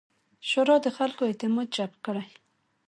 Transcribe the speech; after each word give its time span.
شورا 0.49 0.75
د 0.85 0.87
خلکو 0.97 1.21
اعتماد 1.29 1.67
جلب 1.75 1.93
کړي. 2.05 2.25